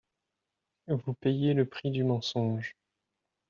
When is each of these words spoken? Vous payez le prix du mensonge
Vous 0.87 1.13
payez 1.13 1.53
le 1.53 1.63
prix 1.65 1.91
du 1.91 2.03
mensonge 2.03 2.75